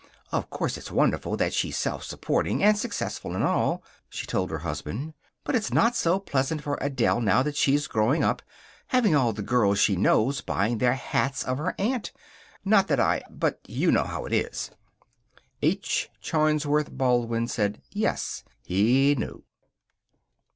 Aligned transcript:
"Of 0.31 0.49
course 0.49 0.79
it's 0.79 0.89
wonderful 0.89 1.37
that 1.37 1.53
she's 1.53 1.77
self 1.77 2.03
supporting 2.03 2.63
and 2.63 2.75
successful 2.75 3.35
and 3.35 3.43
all," 3.43 3.83
she 4.09 4.25
told 4.25 4.49
her 4.49 4.57
husband. 4.65 5.13
"But 5.43 5.55
it's 5.55 5.71
not 5.71 5.95
so 5.95 6.17
pleasant 6.17 6.63
for 6.63 6.79
Adele, 6.81 7.21
now 7.21 7.43
that 7.43 7.55
she's 7.55 7.85
growing 7.85 8.23
up, 8.23 8.41
having 8.87 9.15
all 9.15 9.31
the 9.31 9.43
girls 9.43 9.77
she 9.77 9.95
knows 9.95 10.41
buying 10.41 10.79
their 10.79 10.95
hats 10.95 11.43
of 11.43 11.59
her 11.59 11.75
aunt. 11.77 12.11
Not 12.65 12.87
that 12.87 12.99
I 12.99 13.21
but 13.29 13.59
you 13.67 13.91
know 13.91 14.05
how 14.05 14.25
it 14.25 14.33
is." 14.33 14.71
H. 15.61 16.09
Charnsworth 16.19 16.89
Baldwin 16.89 17.47
said 17.47 17.79
yes, 17.93 18.43
he 18.63 19.13
knew. 19.13 19.43